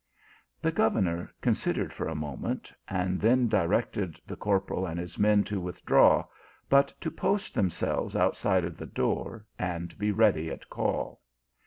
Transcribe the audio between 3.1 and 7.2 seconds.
then directed the corporal and his men to withdraw, but to